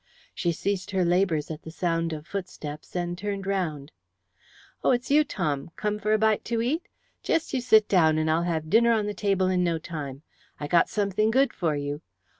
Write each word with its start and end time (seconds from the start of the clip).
She 0.33 0.51
ceased 0.51 0.89
her 0.89 1.05
labours 1.05 1.51
at 1.51 1.61
the 1.61 1.69
sound 1.69 2.11
of 2.11 2.25
footsteps, 2.25 2.95
and 2.95 3.15
turned 3.15 3.45
round. 3.45 3.91
"Oh, 4.83 4.89
it's 4.89 5.11
you, 5.11 5.23
Tom. 5.23 5.69
Come 5.75 5.99
for 5.99 6.11
a 6.11 6.17
bite 6.17 6.43
to 6.45 6.59
eat? 6.59 6.87
Jest 7.21 7.49
sit 7.49 7.71
you 7.71 7.81
down, 7.87 8.17
and 8.17 8.27
I'll 8.27 8.41
have 8.41 8.67
dinner 8.71 8.93
on 8.93 9.05
the 9.05 9.13
table 9.13 9.45
in 9.45 9.63
no 9.63 9.77
time. 9.77 10.23
I 10.59 10.65
got 10.65 10.89
something 10.89 11.29
good 11.29 11.53
for 11.53 11.75
you. 11.75 12.01